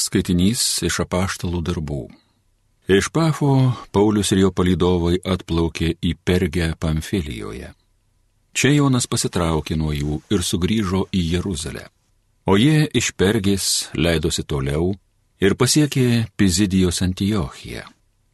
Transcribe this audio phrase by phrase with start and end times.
[0.00, 2.02] Skaitinys iš apaštalų darbų.
[2.90, 3.52] Iš Pafo
[3.92, 7.70] Paulius ir jo palydovai atplaukė į Pergę Pamfilijoje.
[8.50, 11.84] Čia Jonas pasitraukė nuo jų ir sugrįžo į Jeruzalę.
[12.50, 14.94] O jie iš Pergės leidosi toliau
[15.38, 17.84] ir pasiekė Pizidijos Antiochiją.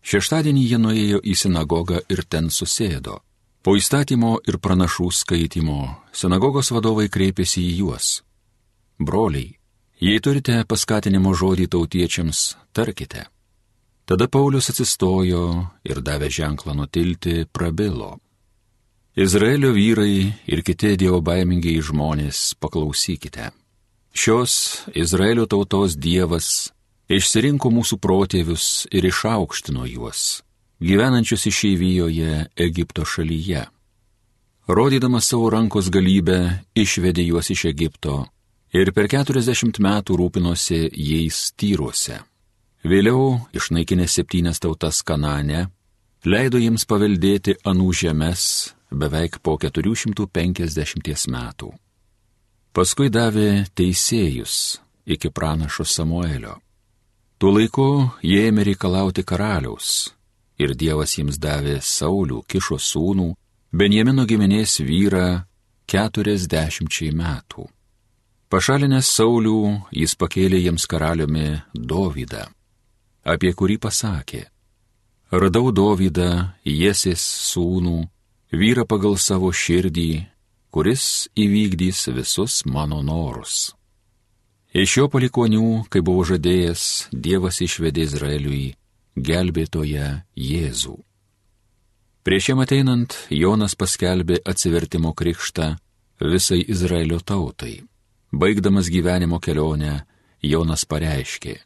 [0.06, 3.18] Šeštadienį jie nuėjo į sinagogą ir ten susėdo.
[3.66, 5.80] Po įstatymo ir pranašų skaitimo
[6.14, 8.10] sinagogos vadovai kreipėsi į juos.
[9.02, 9.55] Broliai,
[10.00, 13.26] jei turite paskatinimo žodį tautiečiams, tarkite.
[14.06, 15.42] Tada Paulius atsistojo
[15.84, 18.18] ir davė ženklą nutilti, prabilo.
[19.16, 23.50] Izraelio vyrai ir kiti dievo baimingiai žmonės, paklausykite.
[24.12, 26.70] Šios Izraelio tautos dievas
[27.08, 30.42] išsirinko mūsų protėvius ir išaukštino juos,
[30.80, 33.66] gyvenančius išeivijoje Egipto šalyje.
[34.68, 38.26] Rodydamas savo rankos galybę, išvedė juos iš Egipto
[38.76, 42.20] ir per keturiasdešimt metų rūpinosi jais tyruose.
[42.86, 45.66] Vėliau išnaikinę septynes tautas Kanane,
[46.28, 48.42] leido jiems paveldėti anų žemės
[48.90, 51.72] beveik po 450 metų.
[52.76, 54.56] Paskui davė teisėjus
[55.06, 56.58] iki pranašo Samuelio.
[57.40, 57.88] Tuo laiku
[58.22, 60.12] jie ėmė reikalauti karaliaus
[60.60, 63.32] ir Dievas jiems davė Saulių kišo sūnų,
[63.76, 65.44] Benjamino giminės vyrą
[65.90, 67.66] keturiasdešimčiai metų.
[68.46, 72.44] Pašalinęs Saulių, jis pakėlė jiems karaliumi Dovydą,
[73.26, 74.44] apie kurį pasakė,
[75.34, 77.18] Radau Dovydą, Jesės
[77.50, 78.04] sūnų,
[78.54, 80.28] vyrą pagal savo širdį,
[80.70, 83.72] kuris įvykdys visus mano norus.
[84.70, 88.76] Iš jo palikonių, kai buvo žadėjęs, Dievas išvedė Izraeliui
[89.16, 90.94] gelbėtoje Jėzų.
[92.22, 95.72] Prieš jam ateinant, Jonas paskelbė atsivertimo krikštą
[96.22, 97.80] visai Izraelio tautai.
[98.32, 100.04] Baigdamas gyvenimo kelionę,
[100.42, 101.58] Jonas pareiškė,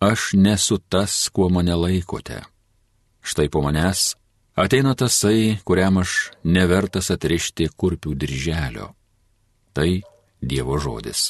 [0.00, 2.42] aš nesu tas, kuo mane laikote.
[3.22, 4.14] Štai po manęs
[4.58, 8.88] Ateina tasai, kuriam aš nevertas atrišti kurpių dirželio.
[9.70, 9.90] Tai
[10.42, 11.28] Dievo žodis.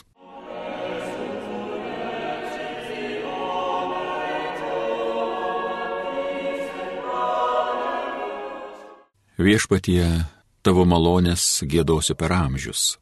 [9.37, 10.09] Viešpatie,
[10.65, 12.97] tavo malonės gėdosiu per amžius.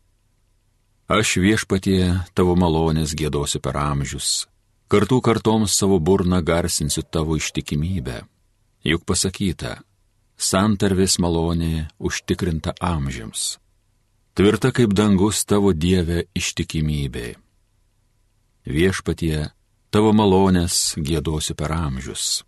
[1.06, 4.48] Aš viešpatie, tavo malonės gėdosiu per amžius.
[4.90, 8.24] Kartų kartoms savo burną garsinsiu tavo ištikimybę.
[8.82, 9.78] Juk pasakyta,
[10.34, 13.60] santarvės malonė užtikrinta amžiams.
[14.34, 17.38] Tvirta kaip dangus tavo Dieve ištikimybė.
[18.66, 19.54] Viešpatie,
[19.94, 22.42] tavo malonės gėdosiu per amžius.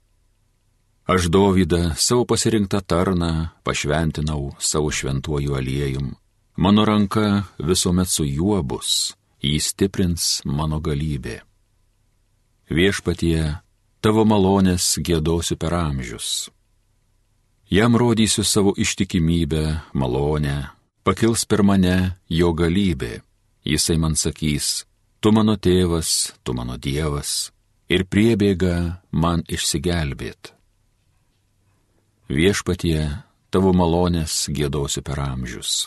[1.07, 6.17] Aš Dovydą, savo pasirinktą tarną, pašventinau savo šventuoju aliejum.
[6.59, 11.37] Mano ranka visuomet su juo bus, jį stiprins mano galybė.
[12.75, 13.61] Viešpatie,
[14.03, 16.49] tavo malonės gėdosiu per amžius.
[17.71, 19.63] Jam rodysiu savo ištikimybę,
[19.95, 20.57] malonę,
[21.07, 23.21] pakils per mane jo galybė.
[23.63, 24.83] Jisai man sakys,
[25.23, 27.53] tu mano tėvas, tu mano dievas
[27.87, 30.51] ir priebėga man išsigelbėt.
[32.29, 33.23] Viešpatie,
[33.55, 35.87] tavo malonės gėdosiu per amžius.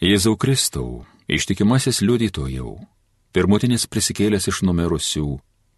[0.00, 2.70] Jėzau Kristau, ištikimasis liudytojau,
[3.36, 5.26] pirmutinis prisikėlęs iš numirusių,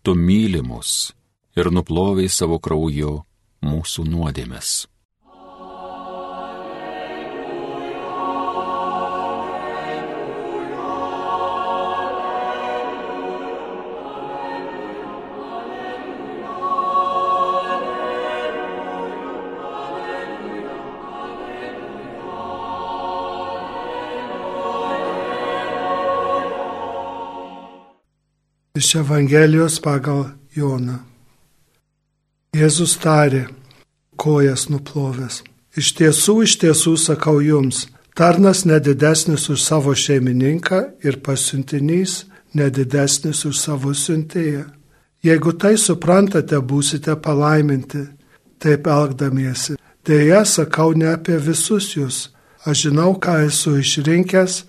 [0.07, 1.11] tu mylimus
[1.59, 3.17] ir nuploviai savo krauju
[3.67, 4.87] mūsų nuodėmes.
[28.75, 30.95] Iš Evangelijos pagal Joną.
[32.57, 33.43] Jėzus tarė,
[34.17, 35.43] kojas nuplovęs.
[35.77, 37.83] Iš tiesų, iš tiesų sakau jums,
[38.17, 42.23] tarnas nedidesnis už savo šeimininką ir pasiuntinys
[42.57, 44.65] nedidesnis už savo siuntėją.
[45.21, 48.07] Jeigu tai suprantate, būsite palaiminti,
[48.57, 49.77] taip elgdamiesi.
[50.01, 52.23] Deja, sakau ne apie visus jūs.
[52.65, 54.63] Aš žinau, ką esu išrinkęs,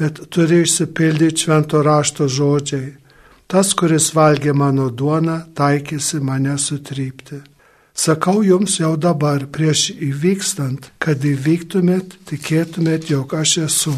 [0.00, 2.96] bet turi išsipildyti švento rašto žodžiai
[3.50, 7.40] Tas, kuris valgė mano duoną, taikėsi mane sutrypti.
[7.98, 13.96] Sakau jums jau dabar, prieš įvykstant, kad įvyktumėt, tikėtumėt, jog aš esu.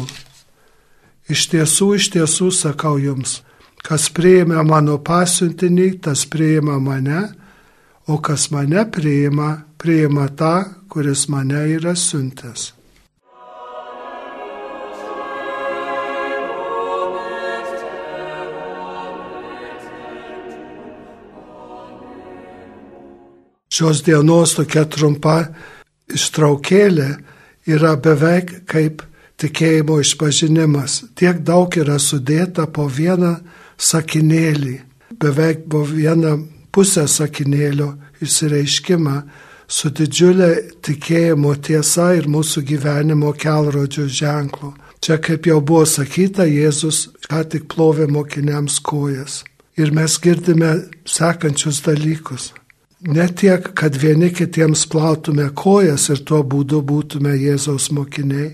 [1.29, 3.43] Iš tiesų, iš tiesų sakau jums,
[3.85, 7.27] kas priima mano pasiuntinį, tas priima mane,
[8.09, 10.55] o kas mane priima, priima tą,
[10.89, 12.71] kuris mane yra siuntęs.
[23.73, 25.37] Šios dienos tokia trumpa
[26.13, 27.07] ištraukėlė
[27.73, 29.01] yra beveik kaip
[29.41, 30.99] tikėjimo išpažinimas.
[31.17, 33.33] Tiek daug yra sudėta po vieną
[33.81, 34.75] sakinėlį,
[35.17, 36.35] beveik po vieną
[36.73, 37.89] pusę sakinėlio
[38.21, 39.17] išsireiškimą
[39.73, 40.51] su didžiulė
[40.85, 44.75] tikėjimo tiesa ir mūsų gyvenimo kelrodžio ženklu.
[45.03, 49.41] Čia, kaip jau buvo sakyta, Jėzus ką tik plovė mokiniams kojas.
[49.75, 50.75] Ir mes girdime
[51.09, 52.51] sekančius dalykus
[53.03, 58.53] ne tiek, kad vieni kitiems plautume kojas ir tuo būdu būtume Jėzaus mokiniai,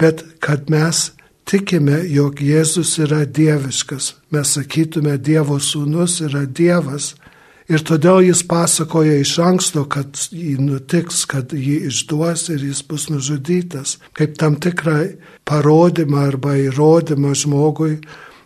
[0.00, 1.10] bet kad mes
[1.46, 4.14] tikime, jog Jėzus yra dieviškas.
[4.34, 7.14] Mes sakytume, Dievo sūnus yra Dievas.
[7.66, 13.08] Ir todėl jis pasakoja iš anksto, kad jį nutiks, kad jį išduos ir jis bus
[13.10, 15.00] nužudytas, kaip tam tikrą
[15.48, 17.96] parodymą arba įrodymą žmogui,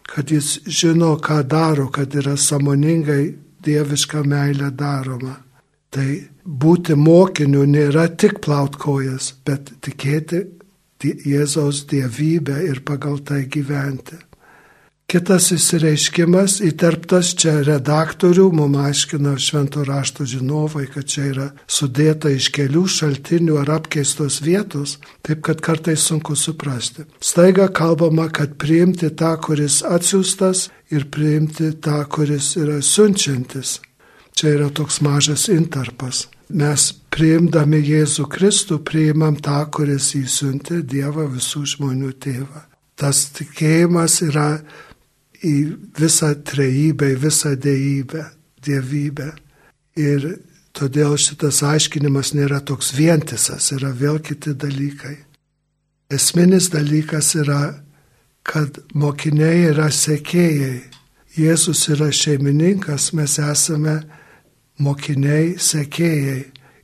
[0.09, 5.37] kad jis žino, ką daro, kad yra samoningai dieviška meilė daroma.
[5.91, 6.09] Tai
[6.45, 10.45] būti mokiniu nėra tik plaut kojas, bet tikėti
[11.01, 14.19] Jėzaus dievybę ir pagal tai gyventi.
[15.11, 22.53] Kitas įsireiškimas įterptas čia redaktorių, mums aiškina švento rašto žinovai, kad čia yra sudėta iš
[22.55, 27.09] kelių šaltinių ar apkeistos vietos, taip kad kartais sunku suprasti.
[27.19, 33.81] Staiga kalbama, kad priimti tą, kuris atsiųstas ir priimti tą, kuris yra siunčiantis.
[34.39, 36.29] Čia yra toks mažas intarpas.
[36.55, 42.63] Mes priimdami Jėzų Kristų priimam tą, kuris įsiuntė Dievą visų žmonių tėvą.
[42.95, 44.47] Tas tikėjimas yra
[45.47, 45.57] į
[45.99, 48.25] visą trejybę, į visą dėjybę,
[48.65, 49.31] dievybę.
[50.01, 50.27] Ir
[50.77, 55.17] todėl šitas aiškinimas nėra toks vientisas, yra vėl kiti dalykai.
[56.11, 57.63] Esminis dalykas yra,
[58.43, 60.81] kad mokiniai yra sekėjai.
[61.39, 64.01] Jėzus yra šeimininkas, mes esame
[64.83, 66.41] mokiniai sekėjai.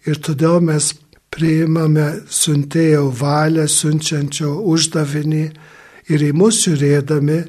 [0.07, 0.93] Ir todėl mes
[1.35, 5.45] priimame siuntėjo valią, siunčiančio uždavinį
[6.15, 7.41] ir į mus žiūrėdami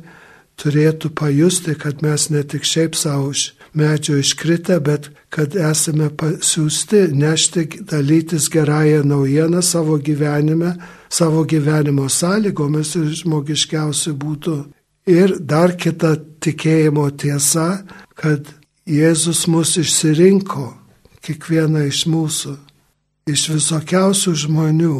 [0.58, 7.12] turėtų pajusti, kad mes ne tik šiaip savo iš medžio iškritę, bet kad esame pasiūsti
[7.14, 10.76] nešti, dalytis gerąją naujieną savo gyvenime,
[11.10, 14.58] savo gyvenimo sąlygomis ir žmogiškiausių būtų.
[15.08, 17.84] Ir dar kita tikėjimo tiesa,
[18.16, 18.50] kad
[18.88, 20.72] Jėzus mus išsirinko,
[21.24, 22.54] kiekvieną iš mūsų,
[23.28, 25.00] iš visokiausių žmonių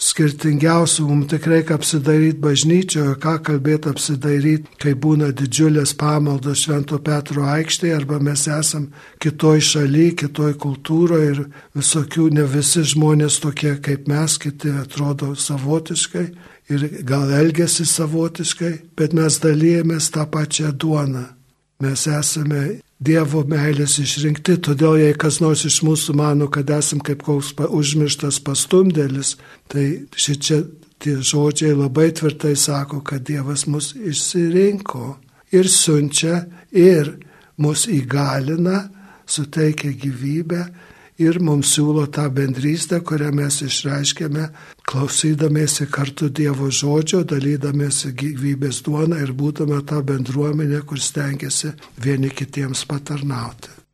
[0.00, 7.46] skirtingiausių, mums tik reikia apsidaryti bažnyčioje, ką kalbėti apsidaryti, kai būna didžiulės pamaldos Švento Petro
[7.48, 8.88] aikštėje, arba mes esam
[9.22, 11.44] kitoj šaly, kitoj kultūroje ir
[11.78, 16.26] visokių, ne visi žmonės tokie kaip mes, kiti atrodo savotiškai
[16.74, 21.26] ir gal elgesi savotiškai, bet mes dalyjamės tą pačią duoną.
[21.82, 27.24] Mes esame Dievo meilės išrinkti, todėl jei kas nors iš mūsų mano, kad esam kaip
[27.26, 29.34] koks užmirštas pastumdėlis,
[29.68, 30.62] tai šičia
[31.02, 35.16] tie žodžiai labai tvirtai sako, kad Dievas mus išsirinko
[35.52, 37.16] ir siunčia ir
[37.58, 38.86] mus įgalina,
[39.26, 40.62] suteikia gyvybę
[41.18, 44.48] ir mums siūlo tą bendrystę, kurią mes išreiškėme,
[44.88, 52.84] klausydamėsi kartu Dievo žodžio, dalydamėsi gyvybės duoną ir būtume tą bendruomenę, kur stengiasi vieni kitiems
[52.90, 53.84] patarnauti.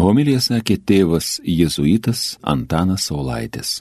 [0.00, 3.80] Homilija sakė tėvas jėzuitas Antanas Saulaitis.